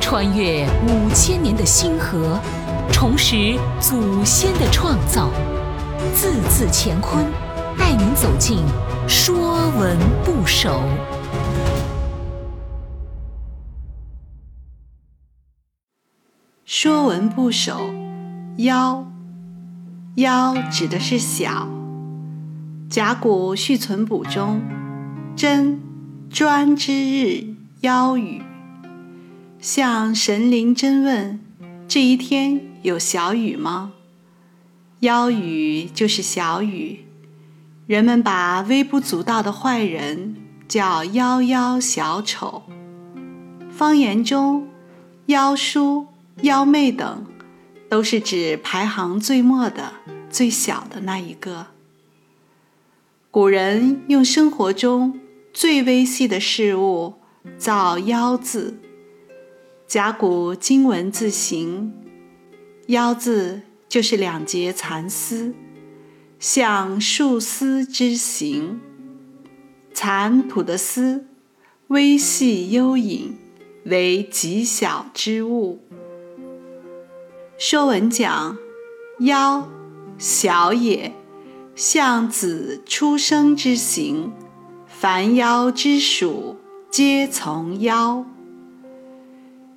[0.00, 2.38] 穿越五千年的星河，
[2.92, 5.30] 重拾祖先的创造，
[6.14, 7.24] 字字乾坤，
[7.78, 8.58] 带您走进
[9.08, 10.70] 《说文不首》。
[16.64, 17.88] 《说文不首》
[18.58, 19.04] 夭，
[20.16, 21.68] 夭指的是小。
[22.90, 24.60] 甲骨续存卜中，
[25.34, 25.80] 真
[26.30, 28.42] 专之日夭雨，
[29.64, 31.40] 向神灵真问：
[31.88, 33.94] 这一天有小雨吗？
[35.00, 37.06] 夭雨就是小雨，
[37.86, 40.36] 人们把微不足道的坏人
[40.68, 42.64] 叫夭夭小丑。
[43.70, 44.68] 方言中，
[45.28, 46.08] 夭叔。
[46.42, 47.24] 妖妹等，
[47.88, 49.94] 都是指排行最末的、
[50.28, 51.68] 最小的那一个。
[53.30, 55.18] 古人用生活中
[55.54, 57.14] 最微细的事物
[57.56, 58.80] 造“妖”字，
[59.86, 61.92] 甲骨金文字形
[62.88, 65.54] ，“腰”字就是两节蚕丝，
[66.40, 68.80] 像束丝之形。
[69.92, 71.26] 蚕吐的丝
[71.88, 73.36] 微细幽隐，
[73.84, 75.80] 为极小之物。
[77.56, 78.58] 《说文》讲
[79.20, 79.64] ：“夭，
[80.18, 81.14] 小也，
[81.76, 84.32] 像子出生之形。
[84.88, 86.56] 凡夭之属，
[86.90, 88.24] 皆从夭。”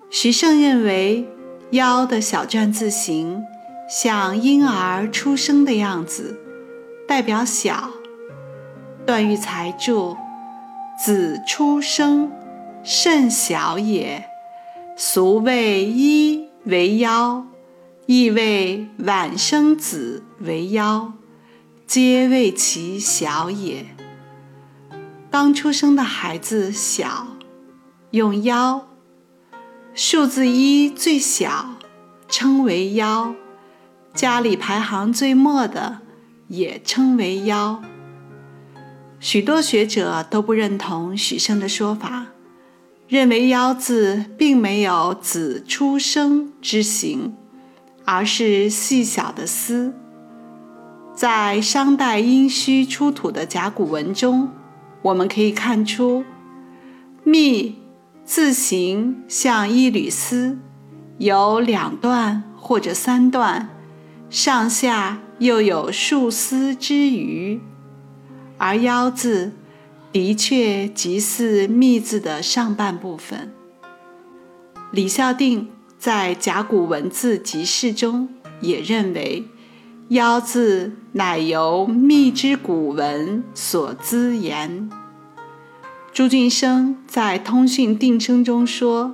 [0.09, 1.27] 徐盛认为，
[1.71, 3.43] 腰的小篆字形
[3.89, 6.39] 像婴儿出生的样子，
[7.07, 7.89] 代表小。
[9.05, 10.17] 段玉裁注
[11.03, 12.31] ：“子出生，
[12.83, 14.25] 甚小也，
[14.95, 17.45] 俗谓一为腰。”
[18.07, 21.11] 亦谓晚生子为腰，
[21.85, 23.85] 皆谓其小也。
[25.29, 27.27] 刚出生的孩子小，
[28.11, 28.87] 用腰。
[29.99, 31.71] 数字一最小，
[32.29, 33.33] 称为幺。
[34.13, 36.01] 家里排行最末的，
[36.49, 37.81] 也称为幺。
[39.19, 42.27] 许多学者都不认同许慎的说法，
[43.07, 47.33] 认为幺字并没有子出生之形。
[48.05, 49.93] 而是细小的丝，
[51.13, 54.49] 在商代殷墟出土的甲骨文中，
[55.01, 56.23] 我们可以看出
[57.25, 57.75] “密”
[58.27, 60.57] 字形像一缕丝，
[61.17, 63.69] 有两段或者三段，
[64.29, 67.61] 上下又有数丝之余，
[68.57, 69.53] 而“腰”字
[70.11, 73.53] 的确极似“密”字的上半部分。
[74.91, 75.69] 李孝定。
[75.99, 78.29] 在甲骨文字集释中，
[78.61, 79.45] 也认为
[80.09, 84.91] “腰”字乃由密之古文所滋言。
[86.17, 89.13] 朱俊生在《通讯定声》中说：“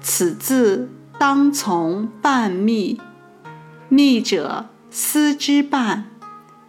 [0.00, 2.98] 此字当从半密，
[3.90, 6.06] 密者丝之半，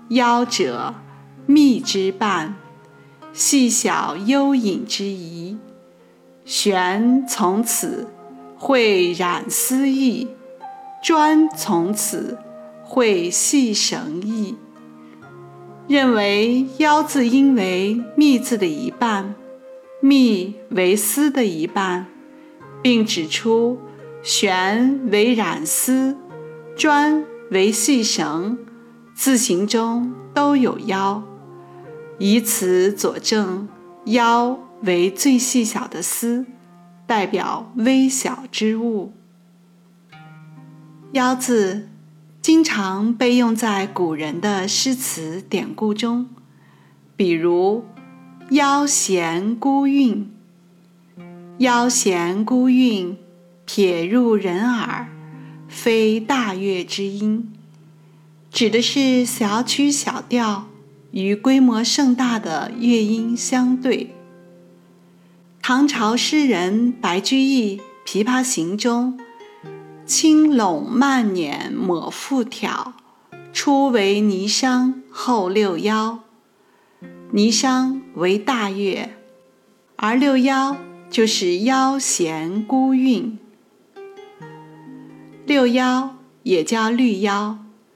[0.09, 0.95] 夭者
[1.45, 2.55] 密之半，
[3.31, 5.57] 细小幽隐之宜，
[6.43, 8.09] 玄从此。”
[8.59, 10.27] 会染丝意，
[11.01, 12.37] 专从此
[12.83, 14.57] 会细绳意。
[15.87, 19.33] 认为“腰”字应为“密”字的一半
[20.01, 22.07] ，“密”为丝的一半，
[22.81, 23.79] 并指出
[24.21, 26.17] “玄”为染丝
[26.75, 28.57] ，“专”为细绳，
[29.13, 31.23] 字形中都有“腰”，
[32.19, 33.69] 以此佐证
[34.07, 36.45] “腰”为最细小的丝。
[37.07, 39.11] 代表微小之物
[41.11, 41.89] ，“腰”字
[42.41, 46.29] 经常被用在古人的诗词典故中，
[47.17, 47.83] 比如
[48.51, 50.29] “腰弦孤韵
[51.59, 53.17] ”，“腰弦孤韵，
[53.65, 55.07] 撇入人耳，
[55.69, 57.53] 非大乐之音”，
[58.51, 60.67] 指的是小曲小调
[61.11, 64.13] 与规模盛大的乐音相对。
[65.61, 69.17] 唐朝诗人白居易《琵琶行》中
[70.05, 72.95] “轻拢慢捻抹复挑，
[73.53, 76.19] 初为霓裳后六幺”，
[77.33, 79.09] 霓裳为大乐，
[79.95, 80.75] 而六幺
[81.09, 83.39] 就是夭弦孤韵。
[85.45, 87.55] 六幺也叫绿夭，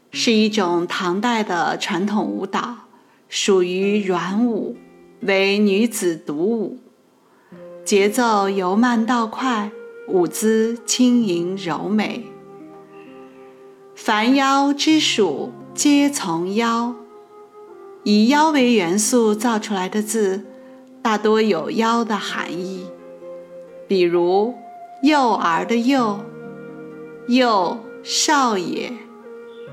[0.10, 2.88] 是一种唐代的传统舞蹈，
[3.28, 4.78] 属于软舞，
[5.20, 6.80] 为女子独舞。
[7.84, 9.70] 节奏由慢到快，
[10.08, 12.26] 舞姿轻盈柔美。
[13.96, 16.96] 凡夭之属，皆从夭。
[18.08, 20.46] 以腰为元素造出来的字，
[21.02, 22.86] 大多有腰的含义。
[23.88, 24.54] 比如
[25.02, 26.20] 幼儿的幼，
[27.28, 28.94] 幼少也。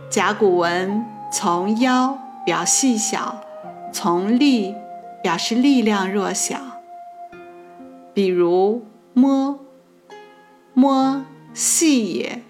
[0.09, 3.43] 甲骨文从腰表细小，
[3.93, 4.75] 从力
[5.23, 6.57] 表示力量弱小。
[8.15, 8.83] 比如
[9.13, 9.61] 摸，
[10.73, 12.41] 摸细也，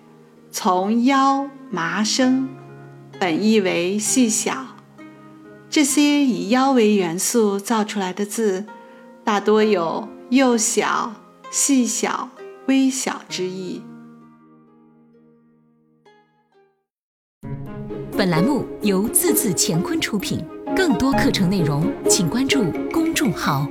[0.53, 2.49] 从腰麻生，
[3.19, 4.72] 本意为细小。
[5.73, 8.67] 这些以腰为元素造出来的字，
[9.25, 11.15] 大多有幼小、
[11.51, 12.29] 细小、
[12.67, 13.81] 微小之意。
[18.15, 20.45] 本栏目由字字乾坤出品，
[20.77, 23.67] 更多课程内容请关注公众号。